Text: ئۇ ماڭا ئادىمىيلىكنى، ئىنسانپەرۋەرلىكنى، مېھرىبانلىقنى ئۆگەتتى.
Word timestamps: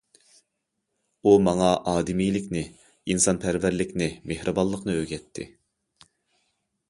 ئۇ 1.23 1.33
ماڭا 1.47 1.67
ئادىمىيلىكنى، 1.91 2.63
ئىنسانپەرۋەرلىكنى، 3.15 4.07
مېھرىبانلىقنى 4.31 4.95
ئۆگەتتى. 5.03 5.47